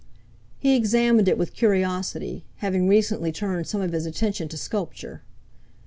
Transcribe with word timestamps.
He 0.57 0.75
examined 0.75 1.27
it 1.27 1.37
with 1.37 1.53
curiosity, 1.53 2.43
having 2.55 2.87
recently 2.87 3.31
turned 3.31 3.67
some 3.67 3.81
of 3.81 3.91
his 3.91 4.07
attention 4.07 4.47
to 4.47 4.57
sculpture. 4.57 5.21